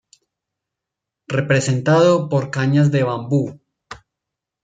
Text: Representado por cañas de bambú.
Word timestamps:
Representado 1.27 2.27
por 2.27 2.49
cañas 2.49 2.91
de 2.91 3.03
bambú. 3.03 3.61